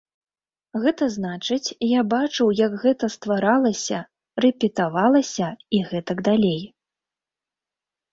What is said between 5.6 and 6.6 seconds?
і гэтак далей.